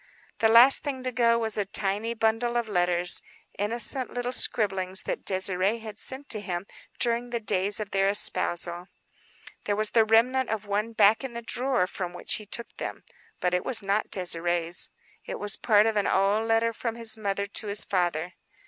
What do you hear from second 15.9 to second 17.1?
an old letter from